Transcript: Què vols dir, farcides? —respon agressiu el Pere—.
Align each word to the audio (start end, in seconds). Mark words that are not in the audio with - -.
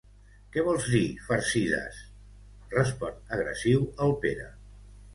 Què 0.53 0.63
vols 0.67 0.87
dir, 0.93 1.01
farcides? 1.25 2.01
—respon 2.73 3.23
agressiu 3.39 3.89
el 4.07 4.21
Pere—. 4.27 4.53